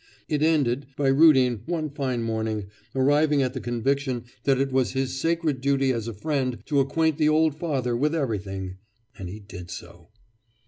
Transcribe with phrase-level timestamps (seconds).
[0.27, 5.21] It ended by Rudin, one fine morning, arriving at the conviction that it was his
[5.21, 8.77] sacred duty as a friend to acquaint the old father with everything
[9.19, 10.09] and he did so.